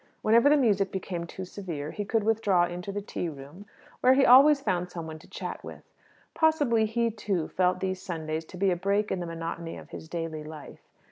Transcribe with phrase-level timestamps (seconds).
[0.23, 3.67] Whenever the music became too severe, he could withdraw into the tea room,
[3.99, 5.83] where he always found some one to chat with.
[6.33, 10.09] Possibly he, too, felt these Sundays to be a break in the monotony of his
[10.09, 10.79] daily life.